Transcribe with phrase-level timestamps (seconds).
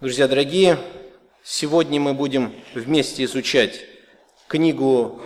[0.00, 0.78] Друзья дорогие,
[1.42, 3.80] сегодня мы будем вместе изучать
[4.46, 5.20] книгу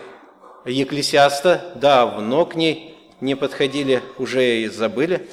[0.65, 1.73] Екклесиаста.
[1.75, 5.29] Давно к ней не подходили, уже и забыли,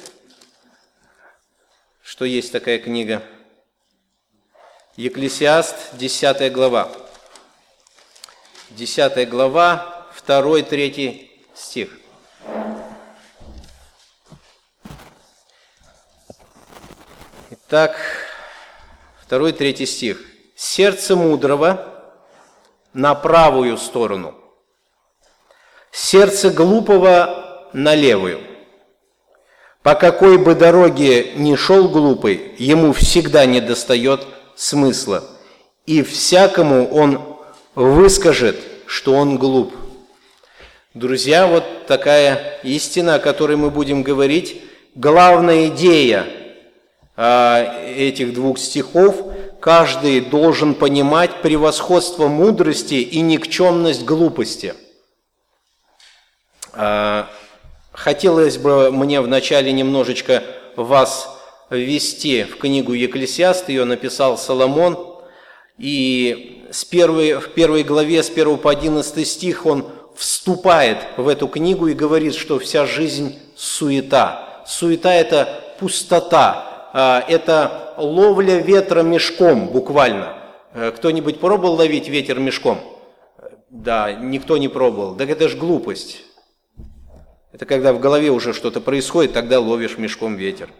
[2.02, 3.22] что есть такая книга.
[4.96, 6.92] Екклесиаст, 10 глава.
[8.68, 11.98] 10 глава, 2-3 стих.
[17.50, 18.19] Итак,
[19.30, 20.24] Второй, третий стих.
[20.56, 21.86] «Сердце мудрого
[22.92, 24.34] на правую сторону,
[25.92, 28.40] сердце глупого на левую.
[29.84, 34.26] По какой бы дороге ни шел глупый, ему всегда не достает
[34.56, 35.22] смысла,
[35.86, 37.38] и всякому он
[37.76, 39.72] выскажет, что он глуп».
[40.94, 44.60] Друзья, вот такая истина, о которой мы будем говорить,
[44.96, 46.26] главная идея–
[47.20, 49.14] этих двух стихов,
[49.60, 54.74] каждый должен понимать превосходство мудрости и никчемность глупости.
[56.72, 57.28] А,
[57.92, 60.42] хотелось бы мне вначале немножечко
[60.76, 61.28] вас
[61.68, 64.98] ввести в книгу Екклесиаст, ее написал Соломон,
[65.76, 71.48] и с первой, в первой главе, с 1 по 11 стих он вступает в эту
[71.48, 74.64] книгу и говорит, что вся жизнь– суета.
[74.66, 80.40] Суета– это пустота, это ловля ветра мешком, буквально.
[80.72, 82.80] Э, кто-нибудь пробовал ловить ветер мешком?
[83.68, 85.14] Да, никто не пробовал.
[85.14, 86.22] Так это же глупость.
[87.52, 90.70] Это когда в голове уже что-то происходит, тогда ловишь мешком ветер.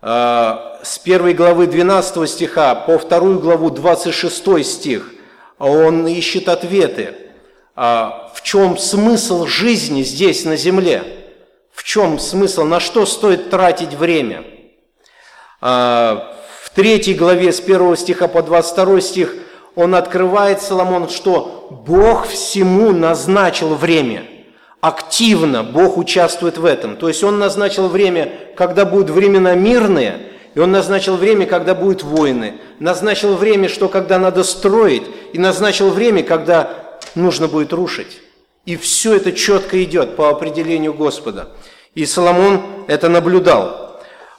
[0.00, 5.12] А, с первой главы 12 стиха по вторую главу 26 стих
[5.58, 7.14] он ищет ответы.
[7.76, 11.04] А, в чем смысл жизни здесь на земле?
[11.72, 12.64] В чем смысл?
[12.64, 14.44] На что стоит тратить время?
[15.60, 19.34] А, в третьей главе с 1 стиха по 22 стих
[19.74, 24.24] он открывает, Соломон, что Бог всему назначил время.
[24.80, 26.96] Активно Бог участвует в этом.
[26.96, 30.20] То есть Он назначил время, когда будут времена мирные,
[30.54, 32.54] и Он назначил время, когда будут войны.
[32.78, 36.70] Назначил время, что когда надо строить, и назначил время, когда
[37.14, 38.20] нужно будет рушить.
[38.64, 41.50] И все это четко идет по определению Господа.
[41.94, 43.89] И Соломон это наблюдал.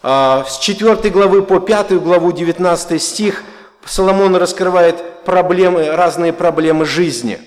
[0.03, 3.43] А, с 4 главы по 5 главу 19 стих
[3.85, 7.39] Соломон раскрывает проблемы, разные проблемы жизни.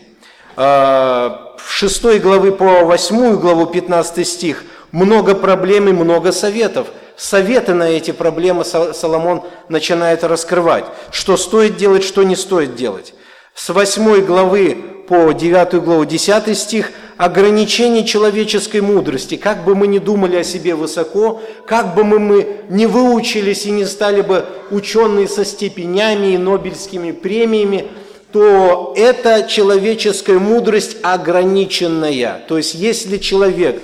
[0.56, 6.88] А, в 6 главы по 8 главу 15 стих много проблем и много советов.
[7.16, 10.84] Советы на эти проблемы Соломон начинает раскрывать.
[11.10, 13.14] Что стоит делать, что не стоит делать.
[13.54, 19.36] С 8 главы по 9 главу 10 стих– ограничений человеческой мудрости.
[19.36, 23.70] Как бы мы ни думали о себе высоко, как бы мы, мы не выучились и
[23.70, 27.86] не стали бы ученые со степенями и нобелевскими премиями,
[28.32, 32.42] то эта человеческая мудрость ограниченная.
[32.48, 33.80] То есть если человек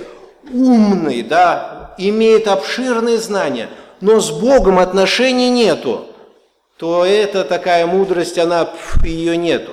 [0.51, 3.69] умный, да, имеет обширные знания,
[4.01, 6.07] но с Богом отношений нету,
[6.77, 8.69] то это такая мудрость, она,
[9.05, 9.71] ее нету.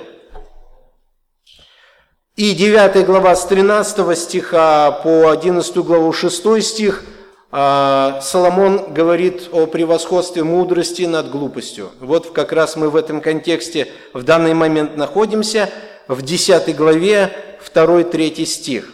[2.39, 7.03] И 9 глава с 13 стиха по 11 главу 6 стих
[7.51, 11.91] а, Соломон говорит о превосходстве мудрости над глупостью.
[11.99, 15.69] Вот как раз мы в этом контексте в данный момент находимся,
[16.07, 17.33] в 10 главе
[17.75, 18.93] 2-3 стих.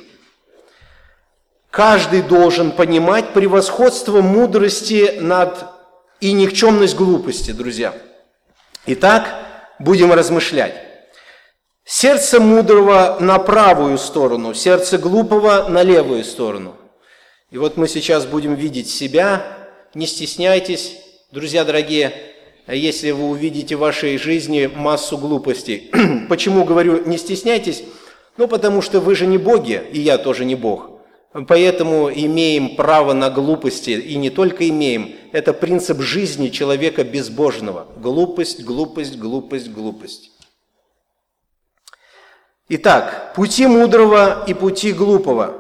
[1.70, 5.66] Каждый должен понимать превосходство мудрости над
[6.20, 7.94] и никчемность глупости, друзья.
[8.88, 9.36] Итак,
[9.78, 10.85] будем размышлять.
[11.88, 16.76] Сердце мудрого на правую сторону, сердце глупого на левую сторону.
[17.52, 19.46] И вот мы сейчас будем видеть себя.
[19.94, 20.98] Не стесняйтесь,
[21.32, 22.12] друзья дорогие,
[22.66, 25.92] если вы увидите в вашей жизни массу глупостей.
[26.28, 27.84] Почему говорю не стесняйтесь?
[28.38, 30.90] Ну, потому что вы же не боги, и я тоже не бог.
[31.48, 37.86] Поэтому имеем право на глупости, и не только имеем, это принцип жизни человека безбожного.
[37.98, 40.32] Глупость, глупость, глупость, глупость.
[42.68, 45.54] Итак, пути мудрого и пути глупого.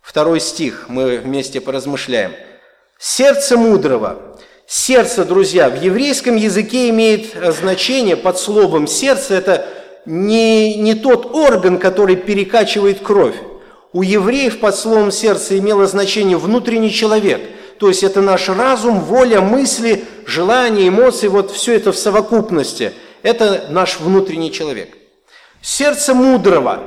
[0.00, 2.30] Второй стих, мы вместе поразмышляем.
[2.96, 4.38] Сердце мудрого.
[4.64, 9.34] Сердце, друзья, в еврейском языке имеет значение под словом сердце.
[9.34, 9.66] Это
[10.06, 13.34] не, не тот орган, который перекачивает кровь.
[13.92, 17.40] У евреев под словом сердце имело значение внутренний человек.
[17.80, 22.92] То есть это наш разум, воля, мысли, желания, эмоции, вот все это в совокупности.
[23.24, 25.01] Это наш внутренний человек.
[25.62, 26.82] Сердце мудрого.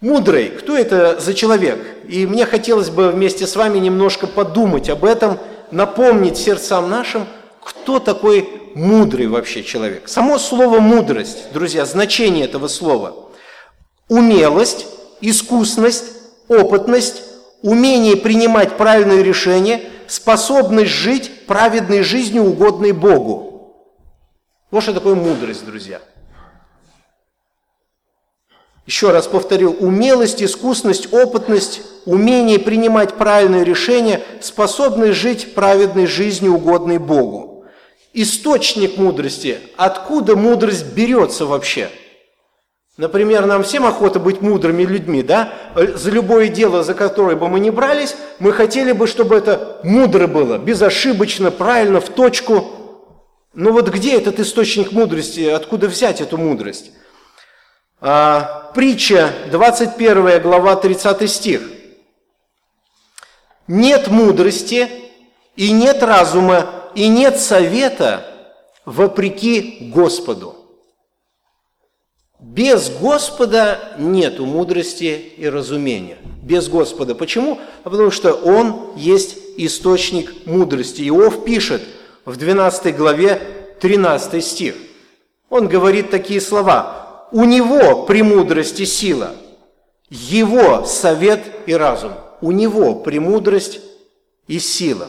[0.00, 1.78] Мудрый, кто это за человек?
[2.08, 5.38] И мне хотелось бы вместе с вами немножко подумать об этом,
[5.70, 7.26] напомнить сердцам нашим,
[7.62, 10.08] кто такой мудрый вообще человек?
[10.08, 13.30] Само слово «мудрость», друзья, значение этого слова–
[14.08, 14.86] умелость,
[15.20, 16.06] искусность,
[16.48, 17.22] опытность,
[17.62, 23.76] умение принимать правильные решения, способность жить праведной жизнью, угодной Богу.
[24.72, 26.00] Вот что такое мудрость, друзья–
[28.86, 36.98] еще раз повторю, умелость, искусность, опытность, умение принимать правильные решения, способность жить праведной жизнью, угодной
[36.98, 37.64] Богу.
[38.12, 39.58] Источник мудрости.
[39.76, 41.88] Откуда мудрость берется вообще?
[42.96, 45.52] Например, нам всем охота быть мудрыми людьми, да?
[45.74, 50.28] За любое дело, за которое бы мы ни брались, мы хотели бы, чтобы это мудро
[50.28, 52.66] было, безошибочно, правильно, в точку.
[53.52, 56.92] Но вот где этот источник мудрости, откуда взять эту мудрость?
[58.06, 61.62] А, притча, 21 глава, 30 стих.
[63.66, 64.90] Нет мудрости
[65.56, 68.26] и нет разума и нет совета
[68.84, 70.54] вопреки Господу.
[72.38, 76.18] Без Господа нет мудрости и разумения.
[76.42, 77.14] Без Господа.
[77.14, 77.58] Почему?
[77.84, 81.08] А потому что Он есть источник мудрости.
[81.08, 81.80] Иов пишет
[82.26, 83.40] в 12 главе
[83.80, 84.74] 13 стих.
[85.48, 87.03] Он говорит такие слова
[87.34, 89.34] у него премудрость и сила,
[90.08, 92.12] его совет и разум.
[92.40, 93.80] У него премудрость
[94.46, 95.08] и сила.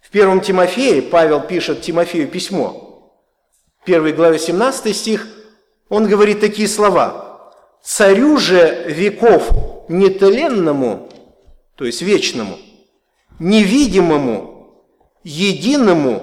[0.00, 3.12] В первом Тимофее Павел пишет Тимофею письмо.
[3.82, 5.28] В первой главе 17 стих
[5.90, 7.52] он говорит такие слова.
[7.82, 9.50] «Царю же веков
[9.90, 11.10] нетленному,
[11.76, 12.56] то есть вечному,
[13.38, 14.78] невидимому,
[15.24, 16.22] единому,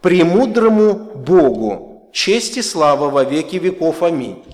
[0.00, 4.02] премудрому Богу, честь и слава во веки веков.
[4.02, 4.44] Аминь.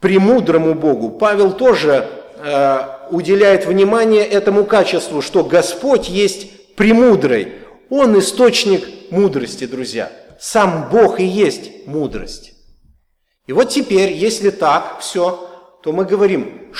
[0.00, 2.78] Премудрому Богу Павел тоже э,
[3.10, 7.52] уделяет внимание этому качеству, что Господь есть премудрый.
[7.90, 10.10] Он источник мудрости, друзья.
[10.40, 12.54] Сам Бог и есть мудрость.
[13.46, 15.50] И вот теперь, если так все,
[15.82, 16.72] то мы говорим,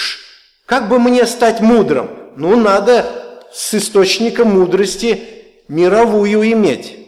[0.65, 2.09] как бы мне стать мудрым?
[2.37, 3.05] Ну, надо
[3.53, 5.29] с источником мудрости
[5.69, 7.00] мировую иметь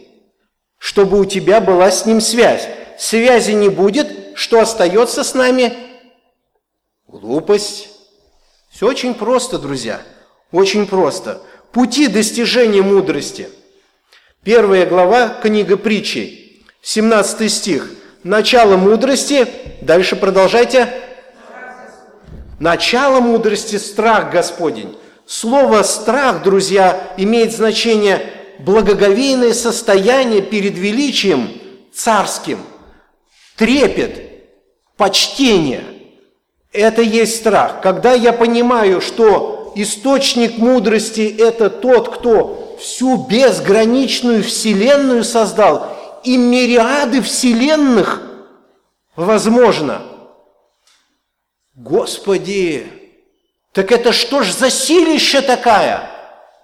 [0.83, 2.67] чтобы у тебя была с ним связь.
[2.99, 5.73] Связи не будет, что остается с нами?
[7.07, 7.87] Глупость.
[8.69, 10.01] Все очень просто, друзья.
[10.51, 11.41] Очень просто.
[11.71, 13.47] Пути достижения мудрости.
[14.43, 17.89] Первая глава книга притчи, 17 стих.
[18.25, 19.47] Начало мудрости,
[19.79, 20.89] дальше продолжайте.
[22.59, 24.97] Начало мудрости– страх Господень.
[25.25, 31.49] Слово «страх», друзья, имеет значение благоговейное состояние перед величием
[31.93, 32.59] царским,
[33.57, 34.45] трепет,
[34.95, 35.83] почтение.
[36.71, 37.81] Это есть страх.
[37.81, 47.21] Когда я понимаю, что источник мудрости– это тот, кто всю безграничную вселенную создал, и мириады
[47.21, 48.21] вселенных
[49.17, 50.01] возможно.
[51.75, 52.87] Господи,
[53.73, 56.09] так это что ж за силища такая–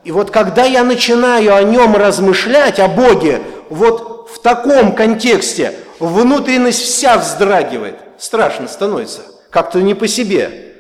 [0.04, 6.82] и вот когда я начинаю о нем размышлять, о Боге, вот в таком контексте, внутренность
[6.82, 7.98] вся вздрагивает.
[8.18, 10.76] Страшно становится, как-то не по себе.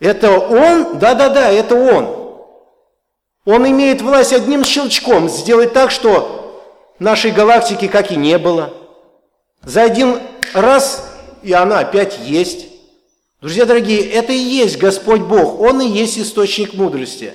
[0.00, 0.98] Это Он?
[0.98, 2.22] Да-да-да, это Он.
[3.44, 6.64] Он имеет власть одним щелчком сделать так, что
[6.98, 8.72] нашей галактики как и не было.
[9.62, 10.20] За один
[10.54, 11.08] раз
[11.42, 12.68] и она опять есть.
[13.40, 17.34] Друзья дорогие, это и есть Господь Бог, Он и есть источник мудрости.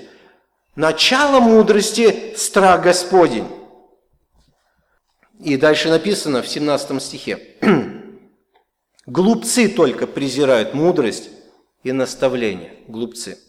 [0.77, 3.47] Начало мудрости– страх Господень.
[5.39, 7.57] И дальше написано в 17 стихе.
[9.07, 11.31] Глупцы только презирают мудрость
[11.81, 12.75] и наставление.
[12.87, 13.39] Глупцы.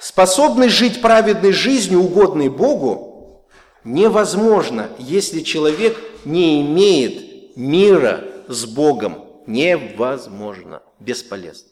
[0.00, 3.46] Способность жить праведной жизнью, угодной Богу,
[3.84, 11.68] невозможно, если человек не имеет мира с Богом невозможно, бесполезно.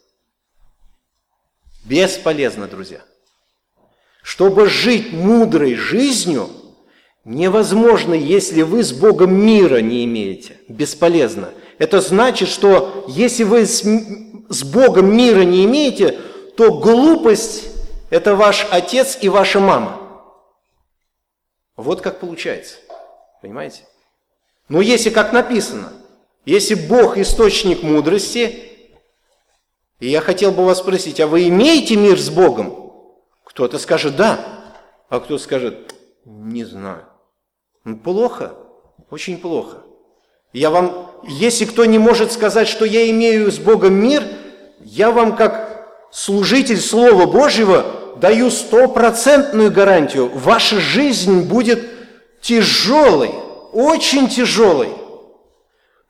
[1.83, 3.01] Бесполезно, друзья.
[4.27, 6.49] Чтобы жить мудрой жизнью,
[7.23, 10.59] невозможно, если вы с Богом мира не имеете.
[10.67, 11.51] Бесполезно.
[11.77, 13.85] Это значит, что если вы с,
[14.49, 16.19] с Богом мира не имеете,
[16.57, 17.69] то глупость–
[18.09, 19.97] это ваш отец и ваша мама.
[21.77, 22.75] Вот как получается.
[23.41, 23.83] Понимаете?
[24.67, 25.93] Но если, как написано–
[26.45, 28.59] если Бог источник мудрости,
[30.01, 32.86] и я хотел бы вас спросить, а вы имеете мир с Богом?
[33.57, 34.39] Кто-то скажет «да»,
[35.09, 35.95] а кто скажет
[36.25, 37.05] «не знаю».
[37.85, 38.53] Ну, плохо,
[39.09, 39.77] очень плохо.
[40.53, 44.21] Я вам, если кто не может сказать, что я имею с Богом мир,
[44.81, 47.83] я вам как служитель Слова Божьего
[48.17, 50.29] даю стопроцентную гарантию.
[50.29, 51.83] Ваша жизнь будет
[52.41, 53.31] тяжелый,
[53.73, 54.89] очень тяжелый.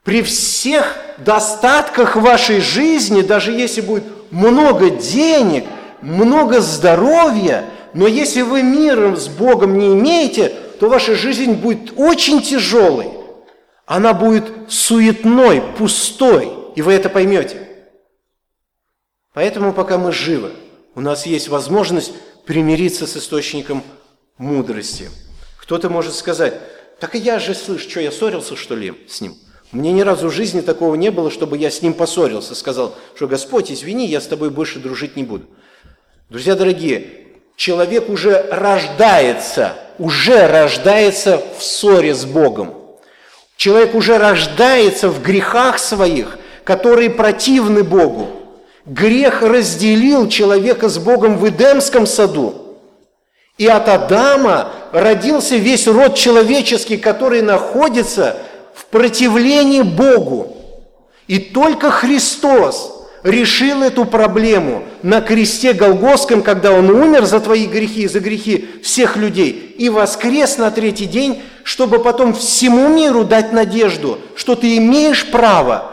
[0.04, 5.64] При всех достатках вашей жизни, даже если будет много денег,
[6.02, 12.42] много здоровья, но если вы миром с Богом не имеете, то ваша жизнь будет очень
[12.42, 13.08] тяжелой.
[13.86, 17.68] Она будет суетной, пустой, и вы это поймете.
[19.32, 20.52] Поэтому пока мы живы,
[20.94, 22.12] у нас есть возможность
[22.44, 23.82] примириться с источником
[24.36, 25.10] мудрости.
[25.60, 26.60] Кто-то может сказать,
[26.98, 29.36] так и я же слышу, что я ссорился, что ли, с ним?
[29.70, 33.28] Мне ни разу в жизни такого не было, чтобы я с ним поссорился, сказал, что
[33.28, 35.46] Господь, извини, я с тобой больше дружить не буду.
[36.30, 37.06] Друзья дорогие,
[37.56, 42.74] человек уже рождается, уже рождается в ссоре с Богом.
[43.56, 48.28] Человек уже рождается в грехах своих, которые противны Богу.
[48.84, 52.76] Грех разделил человека с Богом в Эдемском саду.
[53.56, 58.36] И от Адама родился весь род человеческий, который находится
[58.74, 60.58] в противлении Богу.
[61.26, 62.97] И только Христос
[63.28, 69.16] решил эту проблему на кресте Голгофском, когда Он умер за твои грехи за грехи всех
[69.16, 75.26] людей, и воскрес на третий день, чтобы потом всему миру дать надежду, что ты имеешь
[75.30, 75.90] право,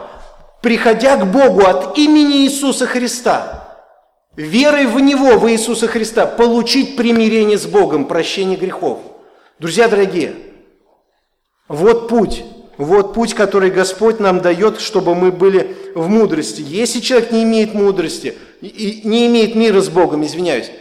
[0.61, 3.77] приходя к Богу от имени Иисуса Христа,
[4.35, 8.99] верой в Него, в Иисуса Христа, получить примирение с Богом, прощение грехов.
[9.59, 10.35] Друзья дорогие,
[11.67, 12.43] вот путь–
[12.77, 16.61] вот путь, который Господь нам дает, чтобы мы были в мудрости.
[16.61, 20.71] Если человек не имеет мудрости, и не имеет мира с Богом, извиняюсь,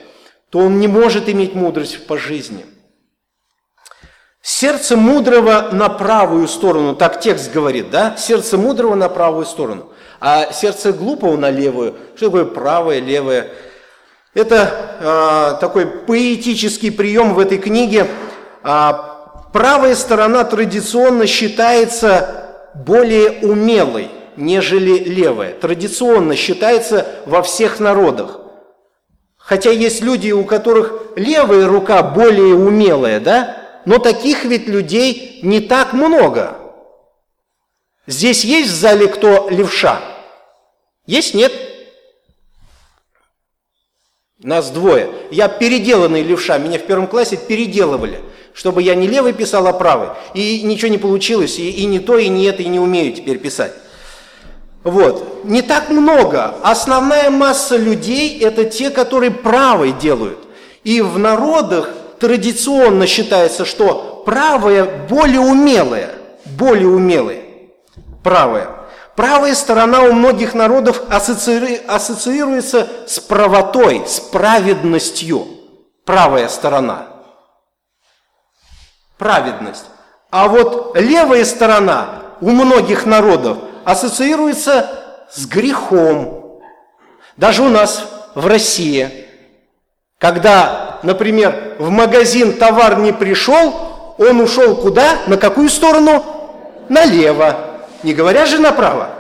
[0.51, 2.65] то он не может иметь мудрость по жизни.
[4.41, 8.17] Сердце мудрого на правую сторону, так текст говорит, да?
[8.17, 11.95] Сердце мудрого на правую сторону, а сердце глупого на левую.
[12.15, 13.53] Что такое правое, левое?
[14.35, 18.07] Это э, такой поэтический прием в этой книге.
[18.63, 19.14] Э,
[19.55, 25.53] правая сторона традиционно считается более умелой, нежели левая.
[25.53, 28.41] Традиционно считается во всех народах.
[29.37, 33.57] Хотя есть люди, у которых левая рука более умелая, да?
[33.85, 36.57] Но таких ведь людей не так много.
[38.09, 40.01] Здесь есть в зале кто левша?
[41.07, 41.33] Есть?
[41.33, 41.53] Нет?
[44.43, 45.11] Нас двое.
[45.31, 48.21] Я переделанный левша, меня в первом классе переделывали–
[48.55, 50.11] чтобы я не левый писал, а правый.
[50.33, 53.39] И ничего не получилось, и, и не то, и не это, и не умею теперь
[53.39, 53.73] писать.
[54.85, 55.45] Вот.
[55.45, 56.55] Не так много.
[56.63, 60.39] Основная масса людей– это те, которые правой делают.
[60.85, 66.11] И в народах традиционно считается, что правая более умелая,
[66.45, 67.43] более умелая,
[68.23, 68.69] правая.
[69.17, 75.47] Правая сторона у многих народов ассоциируется с правотой, с праведностью.
[76.05, 77.09] Правая сторона–
[79.19, 79.87] праведность.
[80.31, 84.91] А вот левая сторона у многих народов ассоциируется
[85.31, 86.61] с грехом.
[87.37, 88.05] Даже у нас
[88.35, 89.27] в России,
[90.19, 95.19] когда, например, в магазин товар не пришел, он ушел куда?
[95.27, 96.25] На какую сторону?
[96.89, 97.57] Налево.
[98.03, 99.11] Не говоря же направо.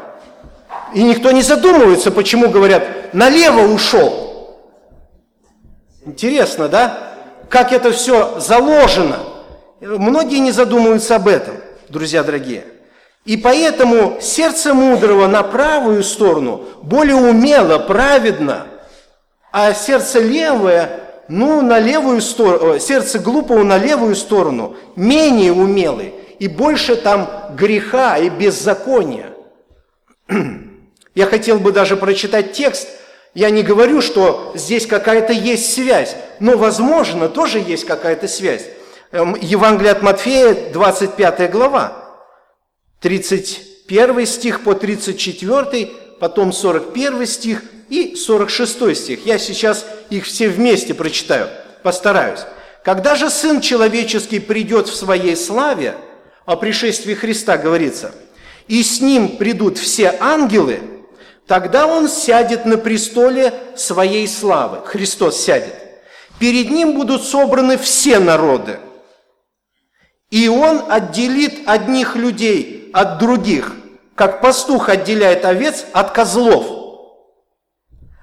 [0.95, 4.59] И никто не задумывается, почему говорят, налево ушел.
[6.05, 6.99] Интересно, да?
[7.49, 9.19] Как это все заложено–
[9.85, 11.57] Многие не задумываются об этом,
[11.91, 12.65] друзья дорогие.
[13.27, 18.67] И поэтому сердце мудрого на правую сторону более умело, праведно,
[19.53, 26.49] а сердце левое, ну, на левую сторону, сердце глупого на левую сторону, менее умелый, и
[26.49, 29.33] больше там греха и беззакония.
[31.15, 32.89] Я хотел бы даже прочитать текст,
[33.35, 38.65] я не говорю, что здесь какая-то есть связь, но, возможно, тоже есть какая-то связь.
[39.15, 41.93] Эм, Евангелие от Матфея, 25 глава,
[43.01, 49.25] 31 стих по 34, потом 41 стих и 46 стих.
[49.25, 51.47] Я сейчас их все вместе прочитаю,
[51.85, 52.41] постараюсь.
[52.83, 55.95] «Когда же Сын Человеческий придет в Своей славе,
[56.45, 58.13] о пришествии Христа говорится,
[58.67, 60.81] и с Ним придут все ангелы,
[61.47, 64.85] тогда Он сядет на престоле Своей славы».
[64.85, 65.77] Христос сядет.
[66.41, 68.81] Перед Ним будут собраны все народы–
[70.35, 73.73] и он отделит одних людей от других,
[74.17, 76.67] как пастух отделяет овец от козлов.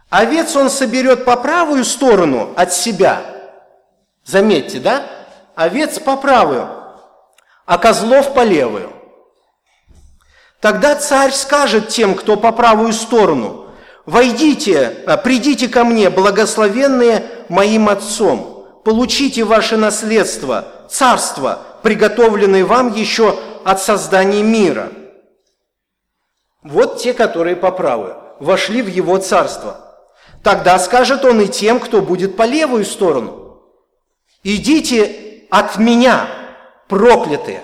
[0.10, 3.22] Овец он соберет по правую сторону от себя.
[4.26, 5.06] Заметьте, да?
[5.56, 6.68] Овец по правую,
[7.66, 8.92] а козлов по левую.
[10.60, 13.68] Тогда царь скажет тем, кто по правую сторону,
[14.06, 23.38] «Войдите, а, придите ко мне, благословенные моим отцом, получите ваше наследство, царство, приготовленный вам еще
[23.64, 24.92] от создания мира.
[26.64, 29.78] Вот те, которые по правую, вошли в его царство.
[30.44, 33.62] Тогда скажет он и тем, кто будет по левую сторону.
[34.44, 36.28] Идите от меня,
[36.88, 37.62] проклятые.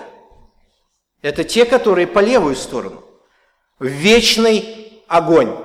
[1.22, 3.02] Это те, которые по левую сторону.
[3.80, 5.56] Вечный огонь.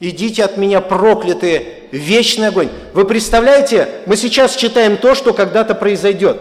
[0.00, 2.70] Идите от меня, проклятые, вечный огонь.
[2.94, 6.40] Вы представляете, мы сейчас читаем то, что когда-то произойдет.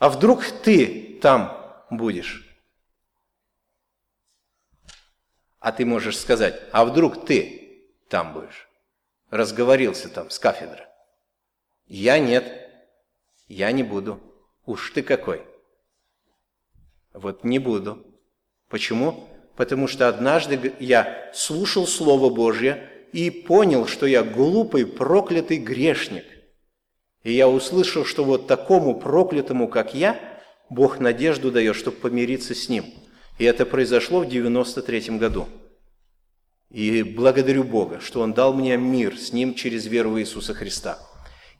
[0.00, 1.54] А вдруг ты там
[1.90, 2.48] будешь?
[5.58, 8.66] А ты можешь сказать, а вдруг ты там будешь?
[9.28, 10.88] Разговорился там с кафедры.
[11.86, 12.50] Я нет,
[13.46, 14.18] я не буду.
[14.64, 15.46] Уж ты какой.
[17.12, 18.02] Вот не буду.
[18.68, 19.28] Почему?
[19.54, 26.24] Потому что однажды я слушал Слово Божье и понял, что я глупый, проклятый грешник.
[27.22, 30.18] И я услышал, что вот такому проклятому, как я,
[30.68, 32.84] Бог надежду дает, чтобы помириться с Ним–
[33.40, 35.48] и это произошло в 93 году.
[36.68, 40.98] И благодарю Бога, что Он дал мне мир с Ним через веру в Иисуса Христа.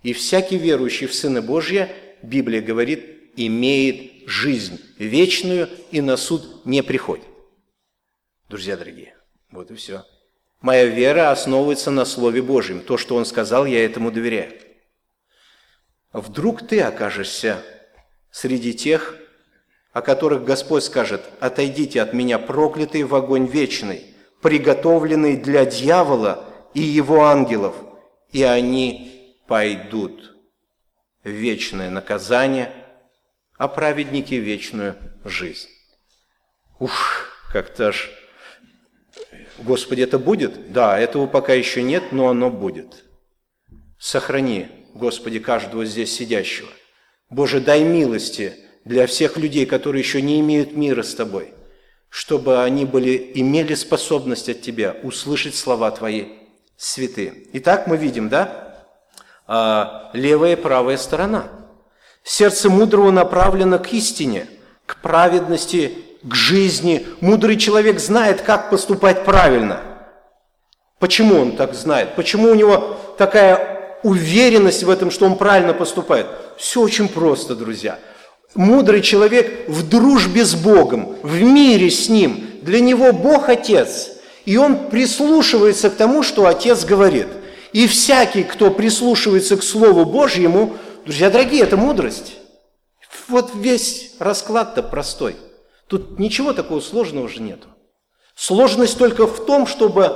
[0.02, 1.90] И всякий верующий в Сына Божья,
[2.22, 7.24] Библия говорит, имеет жизнь вечную и на суд не приходит.
[8.50, 9.14] Друзья дорогие,
[9.50, 10.04] вот и все.
[10.60, 12.80] Моя вера основывается на Слове Божьем.
[12.82, 14.52] То, что Он сказал, я этому доверяю.
[16.12, 17.62] Вдруг ты окажешься
[18.30, 19.16] среди тех,
[19.92, 26.80] о которых Господь скажет, «Отойдите от меня, проклятые в огонь вечный, приготовленный для дьявола и
[26.80, 27.74] его ангелов,
[28.30, 30.36] и они пойдут
[31.24, 32.72] в вечное наказание,
[33.56, 35.68] а праведники– вечную жизнь».
[36.80, 38.10] Ух, как-то ж...
[39.58, 40.72] Господи, это будет?
[40.72, 43.04] Да, этого пока еще нет, но оно будет.
[43.98, 46.68] Сохрани, Господи, каждого здесь сидящего.
[47.28, 48.54] Боже, дай милости–
[48.85, 51.52] для всех людей, которые еще не имеют мира с тобой,
[52.08, 56.25] чтобы они были, имели способность от тебя услышать слова твои
[56.76, 57.34] святые.
[57.52, 58.86] Итак, мы видим, да,
[59.47, 61.49] а, левая и правая сторона.
[62.23, 64.47] Сердце мудрого направлено к истине,
[64.86, 67.06] к праведности, к жизни.
[67.21, 69.82] Мудрый человек знает, как поступать правильно.
[70.99, 72.14] Почему он так знает?
[72.14, 76.26] Почему у него такая уверенность в этом, что он правильно поступает?
[76.56, 77.99] Все очень просто, друзья–
[78.54, 82.47] Мудрый человек в дружбе с Богом, в мире с Ним.
[82.63, 84.10] Для него Бог Отец.
[84.45, 87.28] И он прислушивается к тому, что Отец говорит.
[87.73, 92.34] И всякий, кто прислушивается к Слову Божьему, друзья дорогие, это мудрость.
[93.28, 95.36] Вот весь расклад-то простой.
[95.86, 97.69] Тут ничего такого сложного уже нету.
[98.34, 100.13] Сложность только в том, чтобы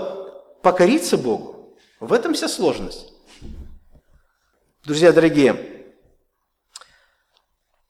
[0.63, 1.77] покориться Богу.
[2.01, 3.14] В этом вся сложность.
[4.85, 5.87] Друзья дорогие,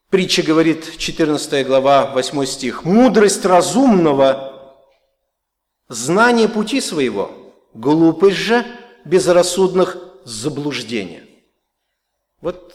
[0.09, 2.85] Притча говорит, 14 глава, 8 стих.
[2.85, 4.77] «Мудрость разумного–
[5.89, 8.65] знание пути своего, глупость же
[9.03, 11.25] безрассудных заблуждения».
[12.39, 12.73] Вот,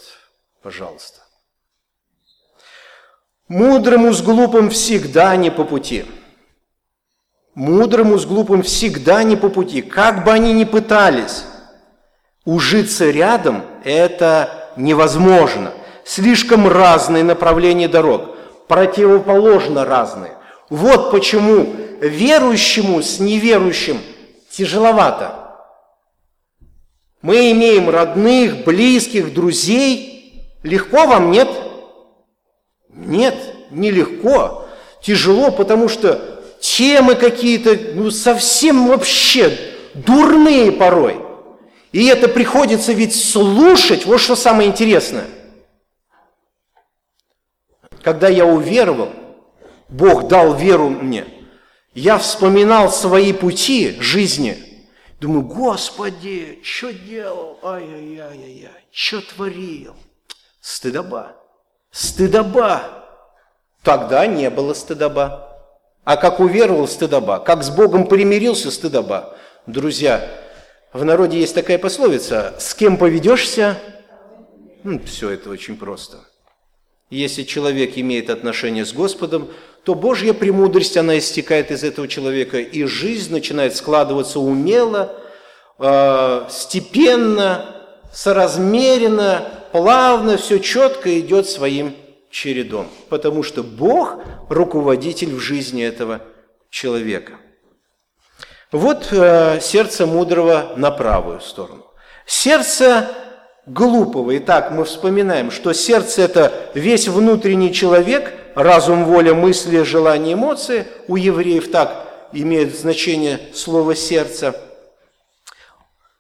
[0.60, 1.22] пожалуйста.
[3.48, 6.04] Мудрому с глупым всегда не по пути.
[7.54, 9.80] Мудрому с глупым всегда не по пути.
[9.80, 11.44] Как бы они ни пытались,
[12.44, 15.72] ужиться рядом– это невозможно
[16.10, 20.32] слишком разные направления дорог, противоположно разные.
[20.68, 24.00] Вот почему верующему с неверующим
[24.50, 25.34] тяжеловато.
[27.22, 30.48] Мы имеем родных, близких, друзей.
[30.62, 31.48] Легко вам, нет?
[32.88, 33.36] Нет,
[33.70, 34.66] нелегко.
[35.02, 39.56] Тяжело, потому что темы какие-то, ну, совсем вообще
[39.94, 41.29] дурные порой.
[41.92, 45.26] И это приходится ведь слушать, вот что самое интересное–
[48.02, 49.10] когда я уверовал,
[49.88, 51.26] Бог дал веру мне,
[51.94, 54.56] я вспоминал свои пути жизни,
[55.20, 59.94] думаю, Господи, что делал, ай-яй-яй-яй, что творил?
[60.60, 61.36] Стыдоба,
[61.90, 62.82] стыдоба.
[63.82, 65.46] Тогда не было стыдоба.
[66.04, 67.38] А как уверовал, стыдоба.
[67.38, 69.36] Как с Богом примирился, стыдоба.
[69.66, 70.30] Друзья,
[70.92, 73.78] в народе есть такая пословица, с кем поведешься,
[74.82, 76.18] ну, все это очень просто.
[77.10, 79.48] Если человек имеет отношение с Господом,
[79.84, 85.16] то Божья премудрость, она истекает из этого человека, и жизнь начинает складываться умело,
[85.78, 87.76] э, степенно,
[88.12, 91.94] соразмеренно, плавно, все четко идет своим
[92.30, 96.22] чередом, потому что Бог– руководитель в жизни этого
[96.70, 97.34] человека.
[98.72, 101.86] Вот э, сердце мудрого на правую сторону.
[102.24, 103.08] Сердце
[103.66, 104.36] глупого.
[104.38, 110.86] Итак, мы вспоминаем, что сердце– это весь внутренний человек, разум, воля, мысли, желания, эмоции.
[111.08, 114.54] У евреев так имеет значение слово «сердце».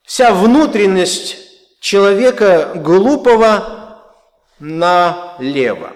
[0.02, 1.36] Вся внутренность
[1.78, 4.02] человека глупого
[4.58, 5.92] налево.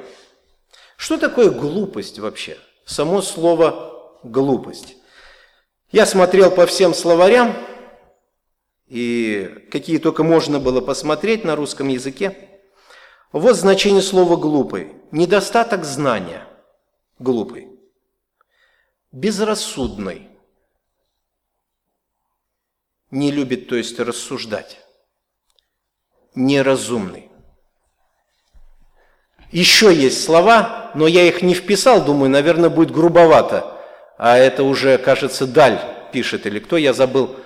[0.97, 2.57] Что такое глупость вообще?
[2.87, 4.95] Само слово «глупость».
[5.95, 7.55] Я смотрел по всем словарям,
[8.89, 12.37] и какие только можно было посмотреть на русском языке.
[13.31, 14.93] Вот значение слова «глупый».
[15.13, 16.49] Недостаток знания.
[17.21, 17.69] Глупый.
[19.13, 20.31] Безрассудный.
[23.13, 24.81] Не любит, то есть, рассуждать.
[26.35, 27.31] Неразумный.
[29.53, 33.74] Еще есть слова, но я их не вписал, думаю, наверное, будет грубовато.
[34.19, 35.81] А это уже, кажется, Даль
[36.13, 37.37] пишет или кто, я забыл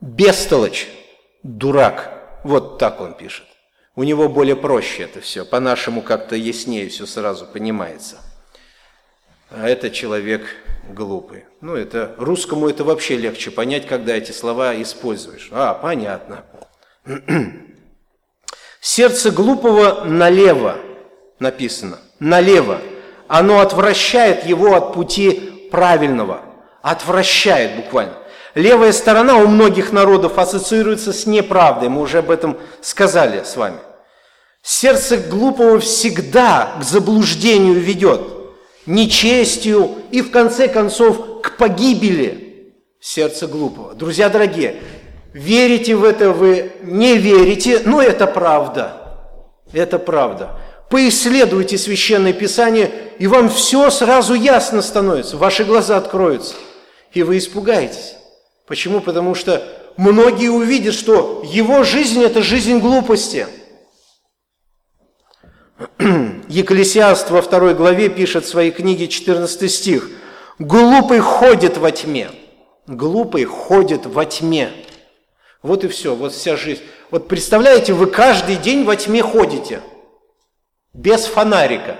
[0.00, 0.88] Бестолочь,
[1.42, 2.40] дурак.
[2.44, 3.46] Вот так он пишет.
[3.94, 5.44] У него более проще это все.
[5.44, 8.18] По-нашему как-то яснее все сразу понимается.
[9.50, 10.46] А это человек
[10.90, 11.44] глупый.
[11.60, 15.48] Ну, это русскому это вообще легче понять, когда эти слова используешь.
[15.50, 16.44] А, понятно.
[18.80, 20.76] Сердце глупого налево
[21.38, 21.98] написано.
[22.20, 22.80] Налево.
[23.28, 26.42] Оно отвращает его от пути правильного.
[26.82, 28.14] Отвращает буквально.
[28.54, 33.78] Левая сторона у многих народов ассоциируется с неправдой, мы уже об этом сказали с вами.
[34.62, 38.22] Сердце глупого всегда к заблуждению ведет,
[38.86, 43.94] нечестью и в конце концов к погибели сердца глупого.
[43.94, 44.82] Друзья дорогие,
[45.32, 49.28] верите в это вы, не верите, но это правда.
[49.72, 50.58] Это правда.
[50.88, 56.54] Поисследуйте Священное Писание, и вам все сразу ясно становится, ваши глаза откроются,
[57.12, 58.14] и вы испугаетесь.
[58.66, 59.00] Почему?
[59.00, 63.46] Потому что многие увидят, что его жизнь– это жизнь глупости.
[66.48, 70.08] Екклесиаст во второй главе пишет в своей книге 14 стих.
[70.58, 72.30] «Глупый ходит во тьме».
[72.86, 74.70] Глупый ходит во тьме.
[75.60, 76.82] Вот и все, вот вся жизнь.
[77.10, 79.80] Вот представляете, вы каждый день во тьме ходите,
[80.96, 81.98] без фонарика.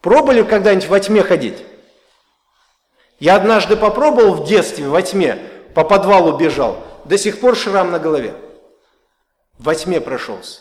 [0.00, 1.64] Пробовали когда-нибудь во тьме ходить?
[3.18, 5.38] Я однажды попробовал в детстве во тьме,
[5.74, 8.34] по подвалу бежал, до сих пор шрам на голове.
[9.58, 10.60] Во тьме прошелся.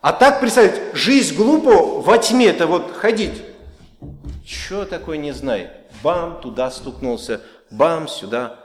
[0.00, 3.40] А так представить, жизнь глупо во тьме это вот ходить.
[4.44, 5.70] Что такое не знаю.
[6.02, 8.58] Бам, туда стукнулся, бам, сюда.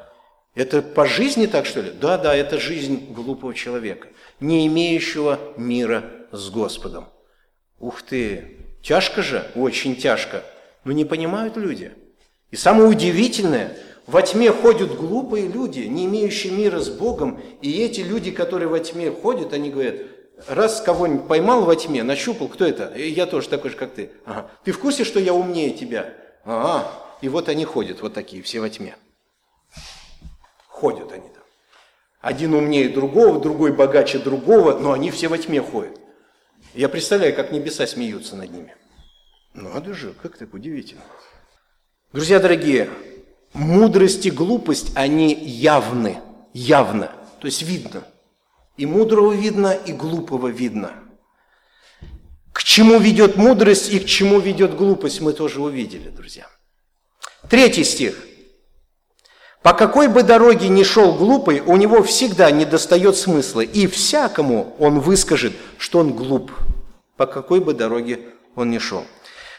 [0.56, 1.92] Это по жизни так, что ли?
[1.92, 4.08] Да, да, это жизнь глупого человека,
[4.40, 7.08] не имеющего мира с Господом.
[7.80, 10.44] Ух ты, тяжко же, очень тяжко.
[10.84, 11.94] Но не понимают люди–
[12.50, 18.00] и самое удивительное, во тьме ходят глупые люди, не имеющие мира с Богом, и эти
[18.00, 19.96] люди, которые во тьме ходят, они говорят,
[20.48, 22.96] раз кого-нибудь поймал во тьме, нащупал, кто это?
[22.96, 24.12] Я тоже такой же, как ты.
[24.26, 24.50] Ага.
[24.64, 26.14] Ты в курсе, что я умнее тебя?
[26.46, 26.90] Ага.
[27.22, 28.96] И вот они ходят, вот такие, все во тьме.
[30.70, 31.44] Ходят они там.
[32.22, 36.00] Один умнее другого, другой богаче другого, но они все во тьме ходят.
[36.74, 38.76] Я представляю, как небеса смеются над ними.
[39.54, 41.02] Надо же, как так удивительно.
[42.14, 42.90] Друзья дорогие,
[43.54, 46.20] мудрость и глупость, они явны,
[46.54, 48.04] явно, то есть видно.
[48.78, 50.92] И мудрого видно, и глупого видно.
[52.54, 56.48] К чему ведет мудрость и к чему ведет глупость, мы тоже увидели, друзья.
[57.50, 58.27] Третий стих.
[59.68, 64.74] По какой бы дороге ни шел глупый, у него всегда не достает смысла, и всякому
[64.80, 66.54] он выскажет, что он глуп,
[67.18, 68.22] по какой бы дороге
[68.56, 69.04] он ни шел.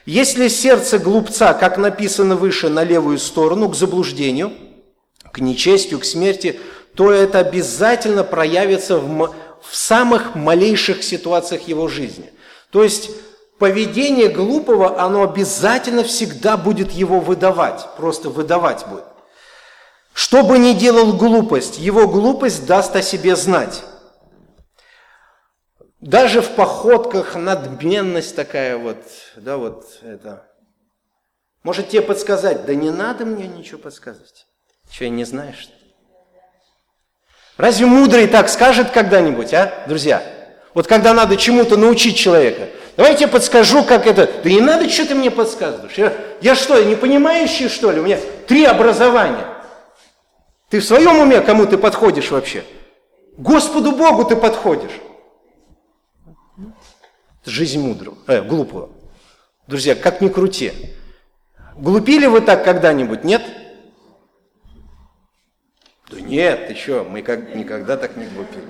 [0.07, 4.53] Если сердце глупца, как написано выше, на левую сторону, к заблуждению,
[5.31, 6.59] к нечестию, к смерти,
[6.95, 12.33] то это обязательно проявится в, в самых малейших ситуациях его жизни.
[12.71, 13.11] То есть
[13.59, 19.05] поведение глупого, оно обязательно всегда будет его выдавать, просто выдавать будет.
[20.19, 23.85] Что бы ни делал глупость, его глупость даст о себе знать.
[26.01, 29.05] Даже в походках надменность такая вот,
[29.37, 30.45] да, вот это.
[31.63, 32.67] Может тебе подсказать?
[32.67, 34.49] Да не надо мне ничего подсказывать.
[34.91, 35.69] Что, я не знаешь?
[37.57, 40.21] Разве мудрый так скажет когда-нибудь, а, друзья?
[40.75, 42.71] Вот когда надо чему-то научить человека.
[42.97, 44.29] Давай я тебе подскажу, как это.
[44.43, 45.95] Да не надо, что ты мне подсказываешь.
[45.95, 48.01] Я, я что, не понимающий, что ли?
[48.01, 49.58] У меня три образования.
[50.69, 52.65] Ты в своем уме кому ты подходишь вообще?
[53.37, 55.01] Господу Богу ты подходишь.
[57.45, 58.91] Жизнь мудрого, э, глупого.
[59.67, 60.73] Друзья, как ни крути.
[61.77, 63.43] Глупили вы так когда-нибудь, нет?
[66.11, 68.67] Да нет, что, мы как, никогда так не глупили.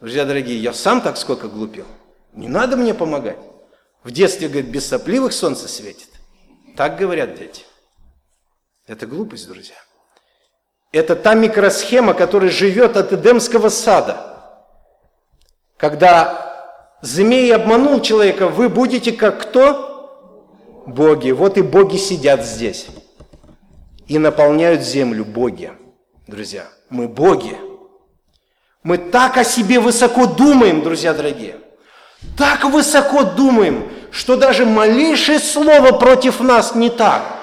[0.00, 1.86] Друзья дорогие, я сам так сколько глупил.
[2.32, 3.38] Не надо мне помогать.
[4.04, 6.10] В детстве, говорит, без сопливых солнце светит.
[6.76, 7.64] Так говорят дети.
[8.86, 9.85] Это глупость, друзья.
[10.92, 14.18] Это та микросхема, которая живет от Эдемского сада.
[15.76, 20.84] Когда змей обманул человека, вы будете как кто?
[20.86, 21.32] Боги.
[21.32, 22.86] Вот и боги сидят здесь.
[24.06, 25.72] И наполняют землю боги.
[26.26, 27.56] Друзья, мы боги.
[28.82, 31.56] Мы так о себе высоко думаем, друзья дорогие.
[32.38, 37.35] Так высоко думаем, что даже малейшее слово против нас не так.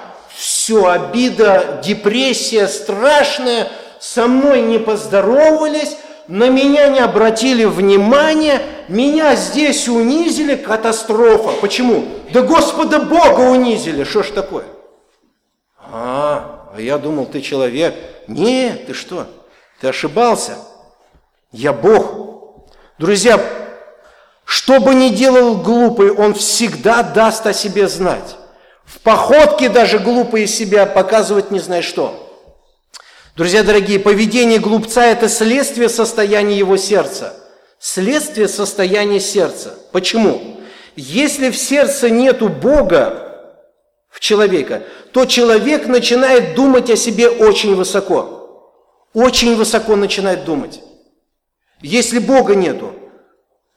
[0.64, 3.68] Все, обида, депрессия страшная,
[4.00, 11.50] со мной не поздоровались, на меня не обратили внимания, меня здесь унизили, катастрофа.
[11.60, 12.06] Почему?
[12.32, 14.64] Да Господа Бога унизили, что ж такое?
[15.78, 17.94] А, а я думал, ты человек.
[18.26, 19.26] Нет, ты что?
[19.82, 20.56] Ты ошибался.
[21.52, 22.64] Я Бог.
[22.98, 23.38] Друзья,
[24.46, 28.38] что бы ни делал глупый, он всегда даст о себе знать.
[28.84, 32.20] В походке даже глупые себя показывать не знаю что.
[33.36, 37.34] Друзья дорогие, поведение глупца– это следствие состояния его сердца.
[37.80, 39.76] Следствие состояния сердца.
[39.90, 40.60] Почему?
[40.96, 43.60] Если в сердце нету Бога
[44.08, 48.72] в человека, то человек начинает думать о себе очень высоко.
[49.12, 50.80] Очень высоко начинает думать.
[51.82, 52.94] Если Бога нету,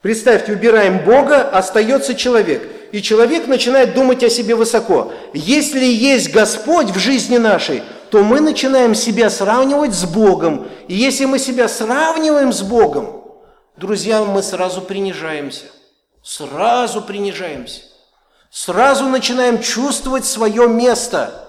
[0.02, 2.77] представьте, убираем Бога, остается человек.
[2.91, 5.12] И человек начинает думать о себе высоко.
[5.34, 10.67] Если есть Господь в жизни нашей, то мы начинаем себя сравнивать с Богом.
[10.88, 13.23] И если мы себя сравниваем с Богом,
[13.76, 15.65] друзья, мы сразу принижаемся.
[16.23, 17.82] Сразу принижаемся.
[18.50, 21.47] Сразу начинаем чувствовать свое место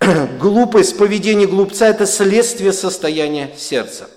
[0.40, 4.08] –глупость, поведение глупца– это следствие состояния сердца.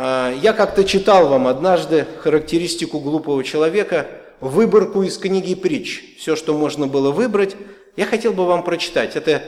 [0.00, 4.06] А, я как-то читал вам однажды характеристику глупого человека,
[4.38, 6.16] выборку из книги притч.
[6.18, 7.56] Все, что можно было выбрать,
[7.96, 9.16] я хотел бы вам прочитать.
[9.16, 9.42] Это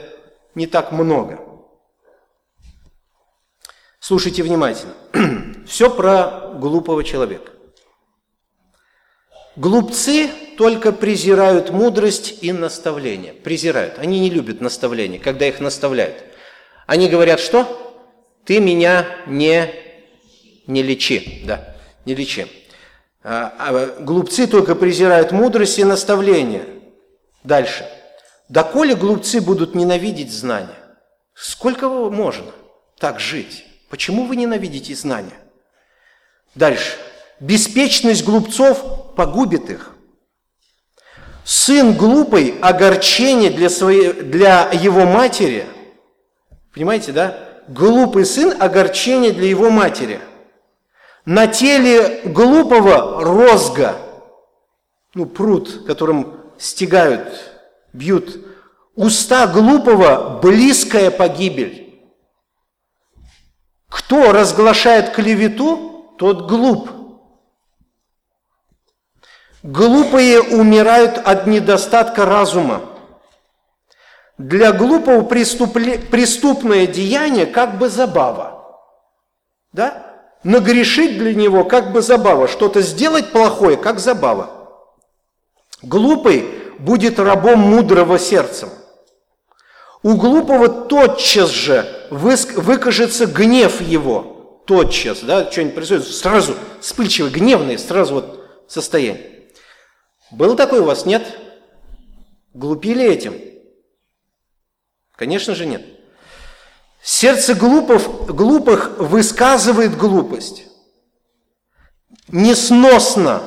[0.53, 1.39] не так много.
[4.01, 4.93] Слушайте внимательно.
[5.65, 7.53] Все про глупого человека.
[9.55, 13.31] Глупцы только презирают мудрость и наставление.
[13.31, 13.99] Презирают.
[13.99, 16.25] Они не любят наставления, когда их наставляют.
[16.87, 17.77] Они говорят, что?
[18.43, 19.71] Ты меня не,
[20.67, 21.43] не лечи.
[21.45, 22.47] Да, не лечи.
[23.23, 26.65] А, а глупцы только презирают мудрость и наставление.
[27.43, 27.85] Дальше.
[28.49, 30.75] Доколе глупцы будут ненавидеть знания?
[31.33, 32.51] Сколько можно
[32.97, 33.65] так жить?
[33.89, 35.37] Почему вы ненавидите знания?
[36.55, 36.97] Дальше.
[37.39, 39.95] Беспечность глупцов погубит их.
[41.43, 45.65] Сын глупый– огорчение для, своей, для его матери.
[46.73, 47.37] Понимаете, да?
[47.67, 50.19] Глупый сын– огорчение для его матери.
[51.25, 53.95] На теле глупого розга,
[55.13, 57.61] ну, пруд, которым стегают,
[57.93, 58.45] бьют.
[58.95, 62.01] Уста глупого– близкая погибель.
[63.89, 66.89] Кто разглашает клевету, тот глуп–
[69.63, 72.81] Глупые умирают от недостатка разума.
[74.39, 75.99] Для глупого преступле...
[75.99, 78.79] преступное деяние как бы забава.
[79.71, 80.10] Да?
[80.43, 82.47] Нагрешить для него как бы забава.
[82.47, 84.79] Что-то сделать плохое, как забава.
[85.83, 86.45] Глупый
[86.79, 88.69] будет рабом мудрого сердцем.
[90.03, 94.63] У глупого тотчас же выкажется гнев его.
[94.65, 99.49] Тотчас, да, что-нибудь происходит, сразу вспыльчивый, гневный, сразу вот состояние.
[100.31, 101.23] Был такой у вас, нет?
[102.53, 103.35] Глупили этим?
[105.15, 105.85] Конечно же нет.
[107.03, 110.65] Сердце глупов, глупых высказывает глупость.
[112.27, 113.41] Несносно,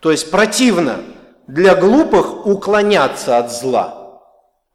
[0.00, 1.00] то есть противно
[1.46, 4.20] для глупых уклоняться от зла.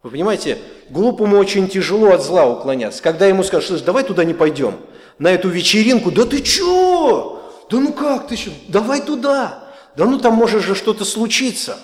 [0.04, 3.02] Вы понимаете, глупому очень тяжело от зла уклоняться.
[3.02, 4.76] Когда ему скажут, слушай, давай туда не пойдем,
[5.18, 7.42] на эту вечеринку, да ты чё?
[7.70, 8.52] Да ну как ты что?
[8.68, 9.64] Давай туда.
[9.96, 11.78] Да ну там может же что-то случиться.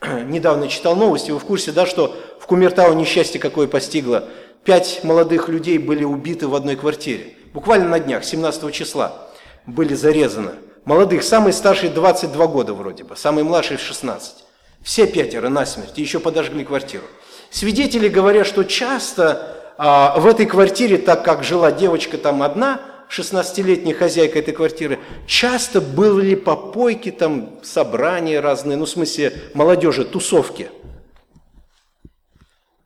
[0.02, 4.24] Недавно читал новости, вы в курсе, да, что в Кумертау несчастье какое постигло.
[4.64, 7.34] Пять молодых людей были убиты в одной квартире.
[7.54, 9.28] Буквально на днях, 17 числа,
[9.66, 10.52] были зарезаны.
[10.84, 14.34] Молодых, самый старший 22 года вроде бы, самый младший 16.
[14.82, 17.04] Все пятеро насмерть, и еще подожгли квартиру.
[17.50, 23.94] Свидетели говорят, что часто а, в этой квартире, так как жила девочка там одна, 16-летняя
[23.94, 30.68] хозяйка этой квартиры, часто были попойки, там собрания разные, ну в смысле молодежи, тусовки.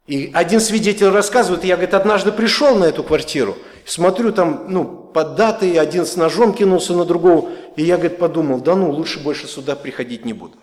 [0.07, 5.79] И один свидетель рассказывает, я, говорит, однажды пришел на эту квартиру, Смотрю, там, ну, поддатый,
[5.79, 7.51] один с ножом кинулся на другого.
[7.77, 10.57] И я, говорит, подумал, да ну, лучше больше сюда приходить не буду.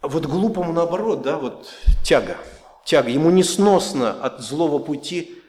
[0.00, 1.68] А вот глупому наоборот, да, вот
[2.04, 2.36] тяга,
[2.84, 3.10] тяга.
[3.10, 5.42] Ему несносно от злого пути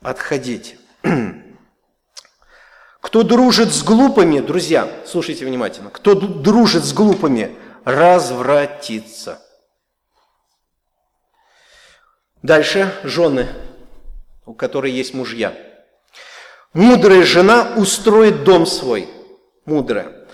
[0.00, 0.76] отходить.
[3.00, 9.40] Кто дружит с глупыми, друзья, слушайте внимательно, кто дружит с глупыми, развратится.
[12.42, 13.46] Дальше жены,
[14.44, 15.54] у которой есть мужья.
[16.72, 19.08] Мудрая жена устроит дом свой,
[19.64, 20.26] мудрая,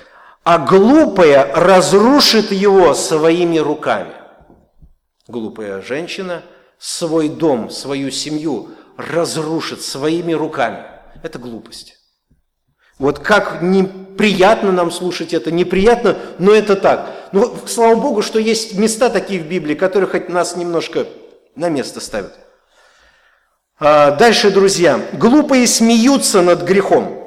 [0.42, 4.14] а глупая разрушит его своими руками.
[5.26, 6.42] Глупая женщина
[6.78, 10.84] свой дом, свою семью разрушит своими руками.
[11.22, 11.96] Это глупость.
[12.98, 17.10] Вот как неприятно нам слушать это, неприятно, но это так.
[17.32, 21.06] Но слава Богу, что есть места такие в Библии, которые хоть нас немножко
[21.58, 22.34] на место ставят.
[23.80, 27.18] А дальше, друзья, глупые смеются над грехом.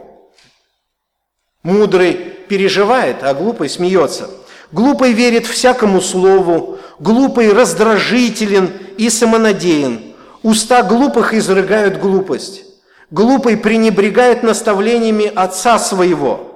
[1.63, 4.29] Мудрый переживает, а глупый смеется.
[4.71, 10.01] Глупый верит всякому слову, глупый раздражителен и самонадеян.
[10.43, 12.63] Уста глупых изрыгают глупость.
[13.11, 16.47] Глупый пренебрегает наставлениями отца своего.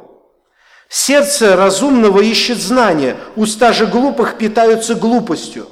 [0.88, 5.68] Сердце разумного ищет знания, уста же глупых питаются глупостью.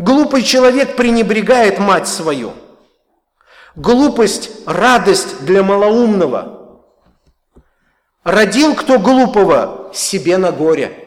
[0.00, 2.54] Глупый человек пренебрегает мать свою.
[3.76, 6.80] Глупость– радость для малоумного.
[8.24, 11.06] Родил кто глупого, себе на горе.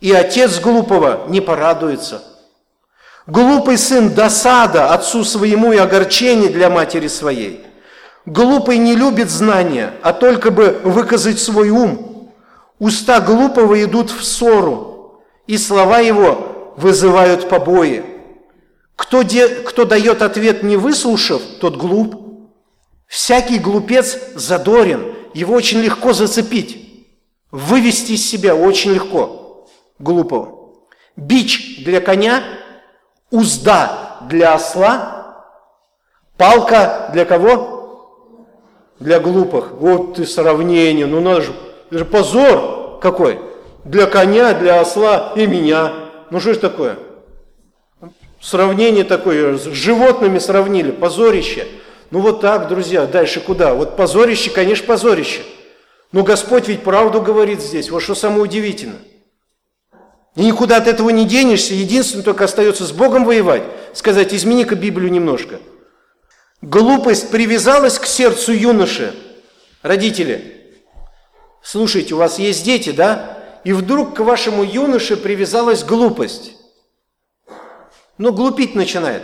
[0.00, 2.22] И отец глупого не порадуется–
[3.26, 7.64] Глупый сын– досада отцу своему и огорчение для матери своей.
[8.26, 12.32] Глупый не любит знания, а только бы выказать свой ум.
[12.80, 18.04] Уста глупого идут в ссору, и слова его вызывают побои.
[18.96, 22.16] Кто, де, кто дает ответ не выслушав, тот глуп.
[23.06, 27.06] Всякий глупец задорен, его очень легко зацепить,
[27.50, 30.72] вывести из себя очень легко глупого.
[31.16, 32.42] Бич для коня–
[33.32, 35.46] узда для осла,
[36.36, 37.80] палка для кого?
[39.00, 39.72] Для глупых.
[39.72, 41.52] Вот ты сравнение, ну надо же,
[41.90, 43.40] это же позор какой.
[43.84, 45.92] Для коня, для осла и меня.
[46.32, 46.96] Ну что ж такое?
[48.40, 51.68] Сравнение такое, с животными сравнили, позорище.
[52.10, 53.74] Ну вот так, друзья, дальше куда?
[53.74, 55.42] Вот позорище, конечно, позорище.
[56.10, 59.00] Но Господь ведь правду говорит здесь, вот что самое удивительное.
[60.34, 65.12] И никуда от этого не денешься, единственное только остается с Богом воевать, сказать, измени-ка Библию
[65.12, 65.60] немножко.
[66.62, 69.14] Глупость привязалась к сердцу юноши.
[69.82, 70.80] Родители,
[71.62, 73.41] слушайте, у вас есть дети, да?
[73.64, 76.56] И вдруг к вашему юноше привязалась глупость.
[78.18, 79.22] Ну, глупить начинает.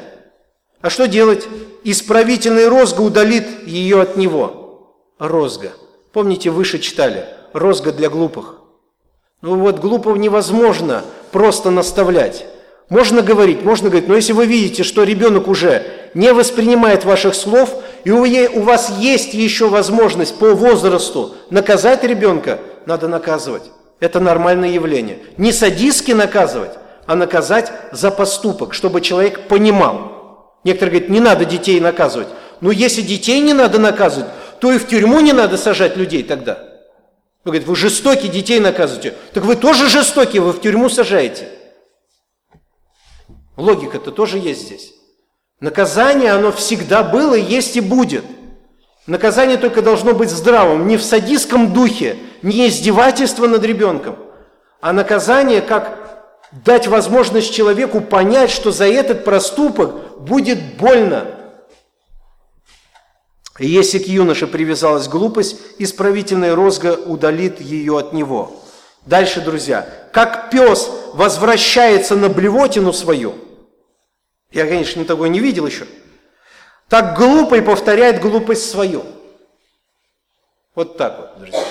[0.81, 1.47] А что делать?
[1.85, 4.95] Исправительный розга удалит ее от него.
[5.19, 5.73] Розга.
[6.13, 7.27] Помните, выше читали.
[7.53, 8.57] Розга для глупых.
[9.41, 12.47] Ну вот глупо невозможно просто наставлять.
[12.89, 17.75] Можно говорить, можно говорить, но если вы видите, что ребенок уже не воспринимает ваших слов,
[18.05, 23.65] и у вас есть еще возможность по возрасту наказать ребенка, надо наказывать.
[24.01, 25.19] Это нормальное явление.
[25.37, 26.73] Не садистски наказывать,
[27.07, 30.59] а наказать за поступок, чтобы человек понимал.
[30.65, 32.29] Некоторые говорят, не надо детей наказывать.
[32.61, 34.29] Но если детей не надо наказывать,
[34.61, 36.55] то и в тюрьму не надо сажать людей тогда.
[37.45, 39.15] Вы говорите, вы жестоки, детей наказываете.
[39.33, 41.49] Так вы тоже жестоки, вы в тюрьму сажаете.
[43.57, 44.93] Логика-то тоже есть здесь.
[45.61, 48.25] Наказание, оно всегда было, есть и будет.
[49.09, 54.17] Наказание только должно быть здравым, не в садистском духе, не издевательство над ребенком,
[54.83, 61.25] а наказание как дать возможность человеку понять, что за этот проступок будет больно,
[63.59, 68.61] и если к юноше привязалась глупость, исправительная розга удалит ее от него.
[69.07, 73.37] Дальше, друзья, как пес возвращается на блевотину свою,
[74.53, 75.87] я, конечно, такого не видел еще,
[76.89, 79.05] так глупый повторяет глупость свою.
[80.75, 81.65] Вот так вот, друзья.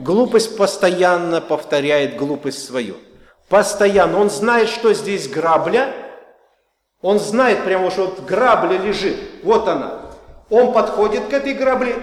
[0.00, 2.96] Глупость постоянно повторяет глупость свою.
[3.48, 4.20] Постоянно.
[4.20, 5.92] Он знает, что здесь грабля.
[7.00, 9.16] Он знает прямо, что вот грабля лежит.
[9.42, 10.00] Вот она.
[10.50, 11.96] Он подходит к этой грабле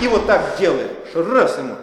[0.00, 1.76] и вот так делает, раз ему.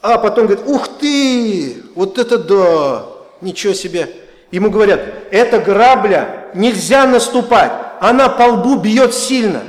[0.00, 3.04] А потом говорит, ух ты, вот это да,
[3.40, 4.08] ничего себе.
[4.50, 5.00] Ему говорят,
[5.30, 9.62] эта грабля, нельзя наступать, она по лбу бьет сильно.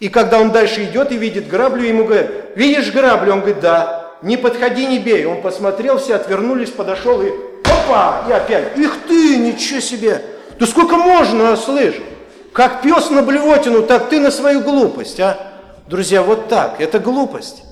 [0.00, 3.34] И когда он дальше идет и видит граблю, ему говорят, видишь граблю?
[3.34, 5.26] Он говорит, да, не подходи, не бей.
[5.26, 7.30] Он посмотрел, все отвернулись, подошел и
[7.64, 10.22] опа, и опять, их ты, ничего себе.
[10.58, 11.96] Да сколько можно, слышь?
[12.52, 15.38] Как пес на блевотину, так ты на свою глупость, а?
[15.86, 17.62] Друзья, вот так, это глупость.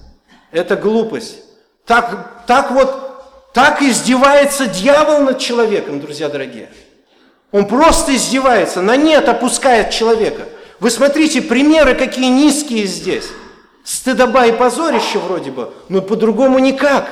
[0.53, 1.39] Это глупость.
[1.87, 6.69] Так, так вот, так издевается дьявол над человеком, друзья дорогие.
[7.53, 10.43] Он просто издевается, на нет опускает человека.
[10.79, 13.27] Вы смотрите, примеры какие низкие здесь.
[13.85, 17.09] Стыдоба и позорище вроде бы, но по-другому никак.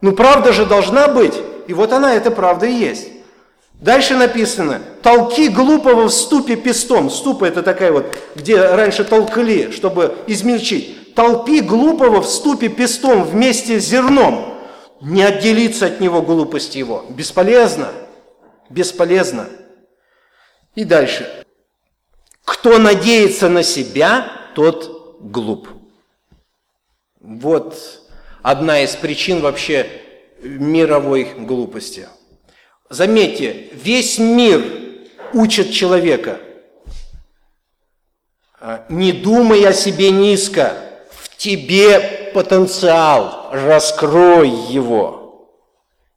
[0.00, 1.34] Ну правда же должна быть.
[1.66, 3.08] И вот она, эта правда и есть.
[3.74, 7.10] Дальше написано, толки глупого в ступе пестом.
[7.10, 11.14] Ступа это такая вот, где раньше толкли, чтобы измельчить.
[11.14, 14.54] Толпи глупого в ступе пестом вместе с зерном.
[15.00, 17.04] Не отделиться от него глупости его.
[17.08, 17.88] Бесполезно.
[18.70, 19.48] Бесполезно.
[20.76, 21.44] И дальше.
[22.44, 25.68] Кто надеется на себя, тот глуп.
[27.20, 27.76] Вот
[28.42, 29.90] одна из причин вообще
[30.40, 32.08] мировой глупости.
[32.88, 34.64] Заметьте, весь мир
[35.32, 36.40] учит человека.
[38.60, 40.76] А, не думай о себе низко,
[41.10, 45.19] в тебе потенциал, раскрой его.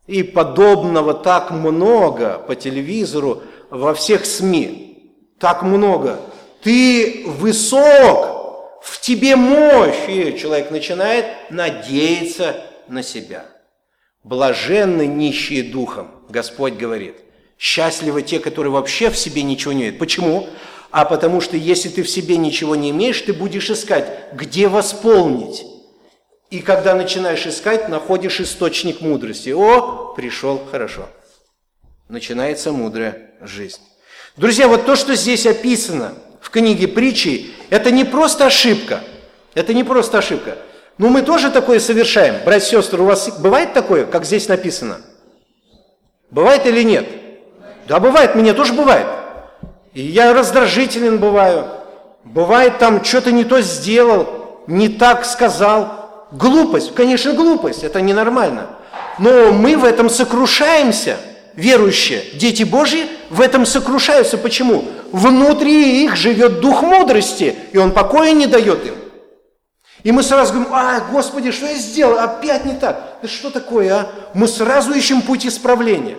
[0.07, 5.13] И подобного так много по телевизору, во всех СМИ.
[5.39, 6.19] Так много.
[6.61, 10.07] Ты высок, в тебе мощь.
[10.07, 13.45] И человек начинает надеяться на себя.
[14.23, 17.15] Блаженны нищие духом, Господь говорит.
[17.57, 19.99] Счастливы те, которые вообще в себе ничего не имеют.
[19.99, 20.47] Почему?
[20.91, 25.65] А потому что если ты в себе ничего не имеешь, ты будешь искать, где восполнить.
[26.53, 29.49] И когда начинаешь искать, находишь источник мудрости.
[29.49, 31.07] О, пришел, хорошо.
[32.09, 33.81] Начинается мудрая жизнь.
[34.37, 38.99] Друзья, вот то, что здесь описано в книге притчи, это не просто ошибка.
[39.55, 40.59] Это не просто ошибка.
[40.99, 42.35] Но мы тоже такое совершаем.
[42.45, 45.01] Братья сестры, у вас бывает такое, как здесь написано?
[46.29, 47.09] Бывает или нет?
[47.87, 49.07] Да, бывает, мне тоже бывает.
[49.95, 51.65] И я раздражителен бываю.
[52.23, 56.02] Бывает там, что-то не то сделал, не так сказал.
[56.33, 58.67] Глупость, конечно, глупость, это ненормально.
[59.17, 61.17] Но мы в этом сокрушаемся–
[61.55, 64.37] верующие, дети Божьи, в этом сокрушаются.
[64.37, 64.85] Почему?
[65.11, 68.95] Внутри их живет дух мудрости, и он покоя не дает им.
[70.03, 72.19] И мы сразу говорим, а, Господи, что я сделал?
[72.19, 73.19] Опять не так.
[73.21, 74.11] Да что такое, а?
[74.33, 76.17] Мы сразу ищем путь исправления.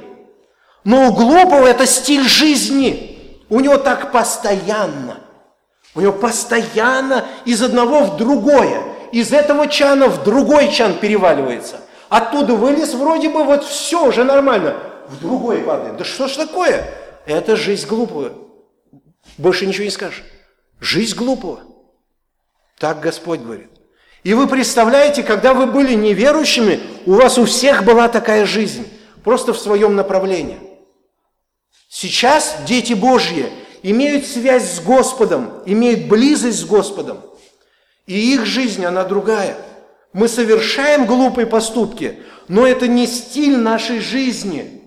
[0.85, 3.45] Но у глупого это стиль жизни.
[3.51, 5.19] У него так постоянно.
[5.95, 8.83] У него постоянно из одного в другое.
[9.15, 11.77] Из этого чана в другой чан переваливается.
[12.09, 15.99] Оттуда вылез, вроде бы вот все уже нормально в другой падает.
[15.99, 16.93] Да что ж такое?
[17.25, 18.33] Это жизнь глупого.
[19.39, 20.25] Больше ничего не скажешь.
[20.81, 21.61] Жизнь глупого.
[22.81, 23.71] Так Господь говорит.
[24.25, 28.85] И вы представляете, когда вы были неверующими, у вас у всех была такая жизнь,
[29.23, 30.59] просто в своем направлении.
[31.89, 33.49] Сейчас дети Божьи
[33.85, 37.21] имеют связь с Господом, имеют близость с Господом,
[38.07, 39.57] и их жизнь, она другая.
[40.13, 44.83] Мы совершаем глупые поступки, но это не стиль нашей жизни.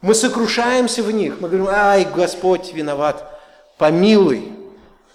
[0.00, 3.40] Мы сокрушаемся в них, мы говорим, ай, Господь виноват,
[3.78, 4.52] помилуй.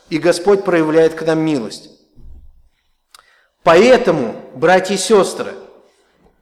[0.10, 1.92] И Господь проявляет к нам милость.
[3.62, 5.54] Поэтому, братья и сестры,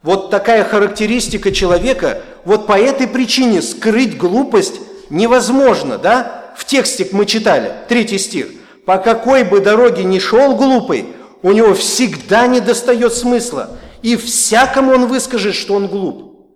[0.02, 6.54] вот такая характеристика человека, вот по этой причине скрыть глупость невозможно, да?
[6.56, 8.48] В тексте мы читали, третий стих.
[8.88, 14.94] По какой бы дороге ни шел глупый, у него всегда не достает смысла, и всякому
[14.94, 16.48] он выскажет, что он глуп.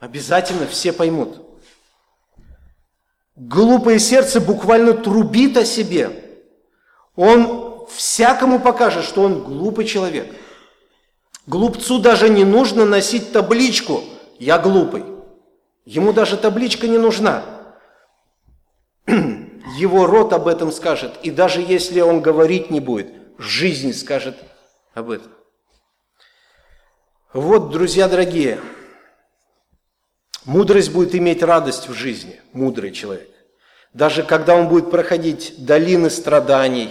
[0.00, 1.40] Обязательно все поймут.
[3.36, 6.24] Глупое сердце буквально трубит о себе.
[7.14, 10.34] Он всякому покажет, что он глупый человек.
[11.46, 14.02] Глупцу даже не нужно носить табличку
[14.40, 15.04] «Я глупый».
[15.84, 17.44] Ему даже табличка не нужна.
[19.78, 21.12] Его рот об этом скажет.
[21.22, 23.08] И даже если он говорить не будет,
[23.38, 24.36] в жизни скажет
[24.94, 25.32] об этом.
[27.32, 28.58] Вот, друзья дорогие,
[30.44, 33.28] Мудрость будет иметь радость в жизни, мудрый человек.
[33.94, 36.88] Даже когда он будет проходить долины страданий,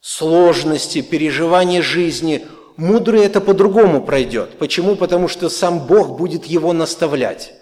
[0.00, 2.46] сложности, переживания жизни,
[2.76, 4.56] мудрый это по-другому пройдет.
[4.58, 4.96] Почему?
[4.96, 7.52] Потому что сам Бог будет его наставлять.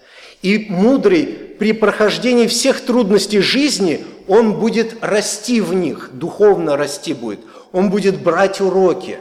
[0.43, 7.41] И мудрый при прохождении всех трудностей жизни, он будет расти в них, духовно расти будет.
[7.71, 9.19] Он будет брать уроки.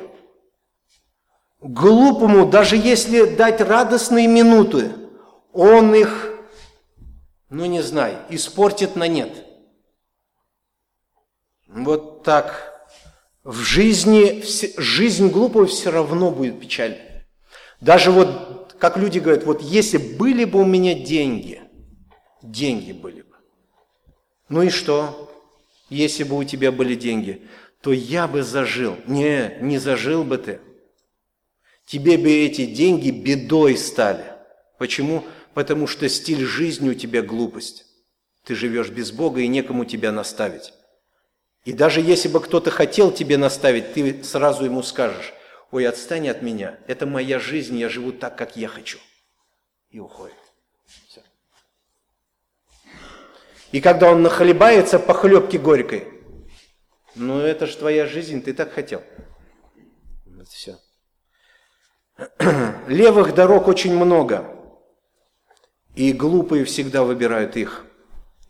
[1.60, 4.92] Глупому, даже если дать радостные минуты–
[5.56, 6.38] он их,
[7.48, 9.46] ну не знаю, испортит на нет.
[11.66, 12.74] Вот так.
[13.42, 14.42] В жизни,
[14.76, 17.26] жизнь глупого все равно будет печальной.
[17.80, 21.62] Даже вот, как люди говорят, вот если были бы у меня деньги,
[22.42, 23.25] деньги были бы.
[24.48, 25.26] Ну и что?
[25.88, 27.42] если бы у тебя были деньги,
[27.80, 28.96] то я бы зажил.
[29.06, 30.60] Не, не зажил бы ты.
[31.84, 34.24] Тебе бы эти деньги бедой стали.
[34.78, 35.24] Почему?
[35.54, 37.86] Потому что стиль жизни у тебя глупость.
[38.44, 40.72] Ты живешь без Бога и некому тебя наставить.
[41.64, 45.32] И даже если бы кто-то хотел тебе наставить, ты сразу ему скажешь,
[45.70, 48.98] ой, отстань от меня, это моя жизнь, я живу так, как я хочу.
[49.90, 50.36] И уходит.
[51.08, 51.22] Все.
[53.72, 56.08] И когда он нахлебается по хлебке горькой,
[57.14, 59.02] ну это же твоя жизнь, ты так хотел.
[60.26, 60.78] Вот все.
[62.88, 64.56] Левых дорог очень много,
[65.94, 67.86] и глупые всегда выбирают их.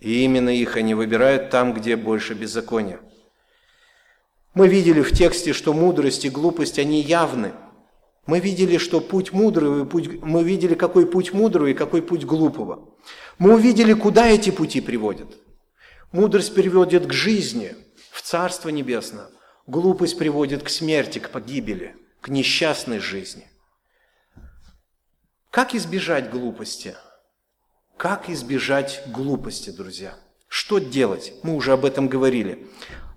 [0.00, 3.00] И именно их они выбирают там, где больше беззакония.
[4.54, 7.52] Мы видели в тексте, что мудрость и глупость, они явны.
[8.26, 12.88] Мы видели, что путь мудрого, путь, мы видели, какой путь мудрого и какой путь глупого.
[13.38, 15.28] Мы увидели, куда эти пути приводят.
[16.12, 17.76] Мудрость приводит к жизни,
[18.10, 19.26] в Царство Небесное.
[19.66, 23.46] Глупость приводит к смерти, к погибели, к несчастной жизни.
[25.50, 26.94] Как избежать глупости?
[27.96, 30.14] Как избежать глупости, друзья?
[30.48, 31.34] Что делать?
[31.42, 32.66] Мы уже об этом говорили.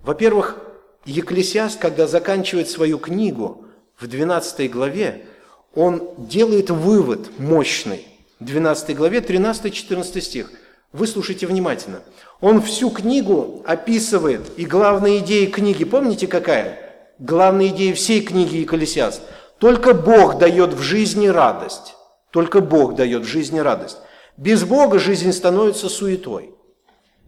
[0.02, 0.58] Во-первых,
[1.06, 3.66] Екклесиаст, когда заканчивает свою книгу
[3.96, 5.26] в 12 главе,
[5.74, 8.06] он делает вывод мощный.
[8.40, 10.50] В 12 главе 13-14 стих.
[10.92, 12.00] Выслушайте внимательно.
[12.40, 16.78] Он всю книгу описывает, и главная идея книги, помните какая?
[17.18, 19.20] Главная идея всей книги Екклесиаст.
[19.58, 21.94] Только Бог дает в жизни радость.
[22.30, 23.98] Только Бог дает в жизни радость.
[24.38, 26.54] Без Бога жизнь становится суетой.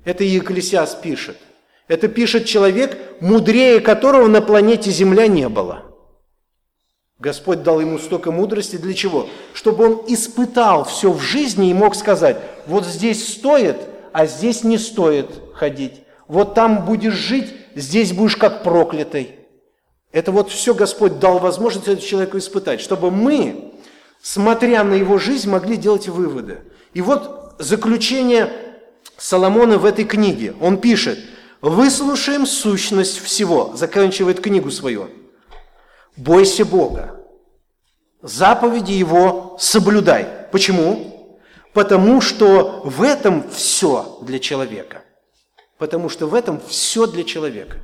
[0.04, 1.36] Это Екклесиас пишет.
[1.88, 5.91] Это пишет человек, мудрее которого на планете Земля не было.
[7.22, 9.28] Господь дал ему столько мудрости для чего?
[9.54, 13.76] Чтобы он испытал все в жизни и мог сказать, вот здесь стоит,
[14.12, 16.02] а здесь не стоит ходить.
[16.26, 19.36] Вот там будешь жить, здесь будешь как проклятый.
[20.10, 23.72] Это вот все Господь дал возможность этому человеку испытать, чтобы мы,
[24.20, 26.58] смотря на его жизнь, могли делать выводы.
[26.92, 28.52] И вот заключение
[29.16, 30.54] Соломона в этой книге.
[30.60, 31.20] Он пишет,
[31.60, 35.08] выслушаем сущность всего, заканчивает книгу свою.
[36.16, 37.20] Бойся Бога,
[38.20, 40.26] заповеди Его соблюдай.
[40.52, 41.38] Почему?
[41.72, 45.02] Потому что в этом все для человека.
[45.78, 47.78] Потому что в этом все для человека.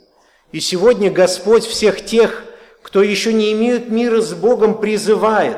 [0.55, 2.45] И сегодня Господь всех тех,
[2.81, 5.57] кто еще не имеет мира с Богом, призывает.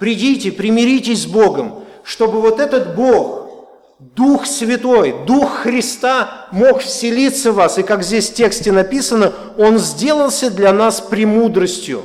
[0.00, 3.42] Придите, примиритесь с Богом, чтобы вот этот Бог–
[4.00, 7.78] Дух Святой, Дух Христа мог вселиться в вас.
[7.78, 12.04] И как здесь в тексте написано, Он сделался для нас премудростью,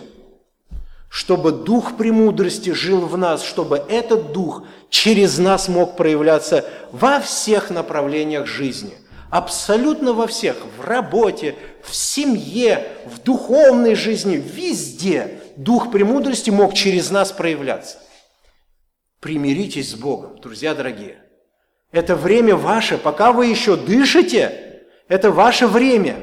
[1.10, 4.62] чтобы Дух премудрости жил в нас, чтобы этот Дух
[4.92, 8.94] через нас мог проявляться во всех направлениях жизни.
[9.32, 10.58] Абсолютно во всех.
[10.78, 15.42] В работе, в семье, в духовной жизни, везде.
[15.56, 17.98] Дух премудрости мог через нас проявляться.
[19.20, 21.18] Примиритесь с Богом, друзья дорогие–
[21.92, 24.66] это время ваше, пока вы еще дышите,
[25.08, 26.18] Это ваше время.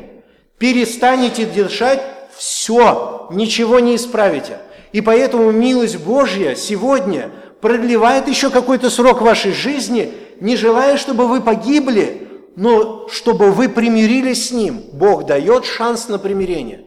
[0.58, 2.00] Перестанете дышать,
[2.36, 4.58] все, ничего не исправите.
[4.92, 11.40] И поэтому милость Божья сегодня продлевает еще какой-то срок вашей жизни, не желая, чтобы вы
[11.40, 12.25] погибли,
[12.56, 14.82] но чтобы вы примирились с Ним.
[14.92, 16.80] Бог дает шанс на примирение.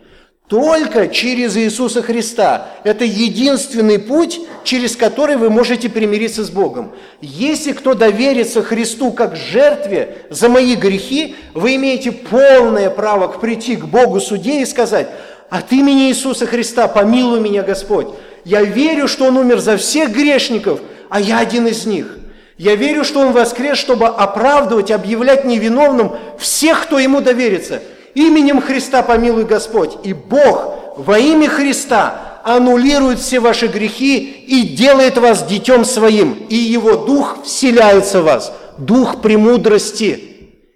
[0.47, 2.69] Только через Иисуса Христа.
[2.83, 6.91] Это единственный путь, через который вы можете примириться с Богом.
[7.21, 13.85] Если кто доверится Христу как жертве за мои грехи, вы имеете полное право прийти к
[13.85, 15.07] Богу суде и сказать,
[15.51, 18.07] от имени Иисуса Христа помилуй меня, Господь.
[18.43, 22.18] Я верю, что Он умер за всех грешников, а я один из них.
[22.59, 27.81] Я верю, что Он воскрес, чтобы оправдывать, объявлять невиновным всех, кто Ему доверится.
[28.15, 29.97] Именем Христа помилуй Господь.
[30.03, 36.33] И Бог во имя Христа аннулирует все ваши грехи и делает вас детем своим.
[36.49, 38.51] И Его Дух вселяется в вас.
[38.77, 40.21] Дух премудрости.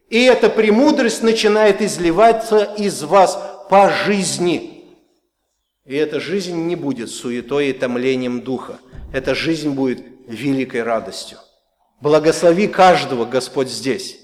[0.10, 3.38] И эта премудрость начинает изливаться из вас
[3.70, 4.86] по жизни.
[5.86, 8.78] И эта жизнь не будет суетой и томлением духа.
[9.12, 11.40] Эта жизнь будет великой радостью.
[12.04, 14.20] Благослови каждого, Господь, здесь.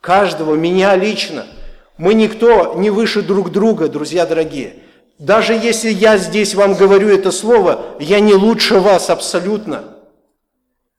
[0.00, 1.44] Каждого, меня лично.
[1.98, 4.76] Мы никто не выше друг друга, друзья дорогие.
[5.18, 9.98] Даже если я здесь вам говорю это слово, я не лучше вас абсолютно.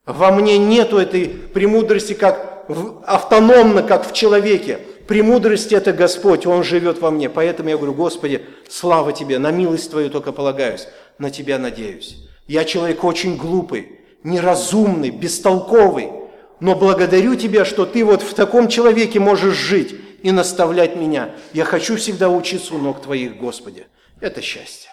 [0.05, 4.81] Во мне нету этой премудрости как в, автономно, как в человеке.
[5.07, 7.27] Премудрость– это Господь, Он живет во мне.
[7.27, 12.17] Поэтому я говорю, Господи, слава Тебе, на милость Твою только полагаюсь, на Тебя надеюсь.
[12.45, 16.18] Я человек очень глупый, неразумный, бестолковый,
[16.59, 21.35] но благодарю Тебя, что Ты вот в таком человеке можешь жить и наставлять меня.
[21.53, 23.87] Я хочу всегда учиться у ног Твоих, Господи.
[24.19, 24.89] Это счастье.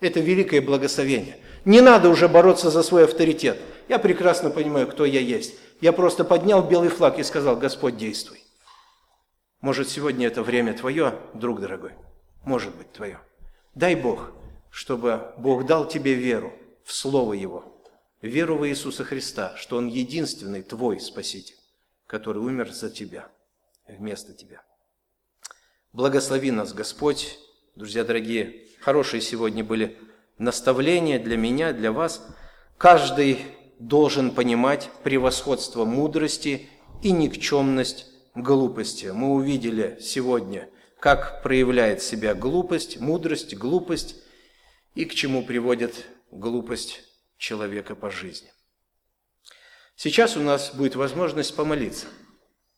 [0.00, 1.36] Это великое благословение.
[1.64, 3.58] Не надо уже бороться за свой авторитет.
[3.88, 5.54] Я прекрасно понимаю, кто я есть.
[5.80, 8.42] Я просто поднял белый флаг и сказал, Господь, действуй.
[9.60, 11.92] Может, сегодня это время твое, друг дорогой?
[12.44, 13.20] Может быть, твое.
[13.74, 14.32] Дай Бог,
[14.70, 16.52] чтобы Бог дал тебе веру
[16.84, 17.71] в Слово Его,
[18.22, 21.56] веру в Иисуса Христа, что Он единственный твой Спаситель,
[22.06, 23.28] который умер за тебя,
[23.86, 24.62] вместо тебя.
[25.92, 27.38] Благослови нас, Господь,
[27.74, 28.66] друзья дорогие.
[28.80, 29.98] Хорошие сегодня были
[30.38, 32.26] наставления для меня, для вас.
[32.78, 33.38] Каждый
[33.78, 36.68] должен понимать превосходство мудрости
[37.02, 39.06] и никчемность глупости.
[39.06, 44.16] Мы увидели сегодня, как проявляет себя глупость, мудрость, глупость
[44.94, 47.11] и к чему приводит глупость
[47.42, 48.52] человека по жизни.
[49.96, 52.06] Сейчас у нас будет возможность помолиться–